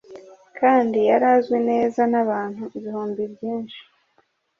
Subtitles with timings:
[0.59, 3.79] kandi yari azwi neza n’abantu ibihumbi byinshi